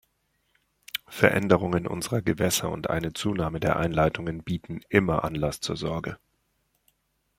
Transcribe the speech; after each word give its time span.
Veränderungen 1.09 1.85
unserer 1.85 2.23
Gewässer 2.23 2.71
und 2.71 2.89
eine 2.89 3.13
Zunahme 3.13 3.59
der 3.59 3.75
Einleitungen 3.77 4.41
bieten 4.41 4.81
immer 4.89 5.23
Anlass 5.23 5.59
zur 5.61 5.77
Sorge. 5.77 6.17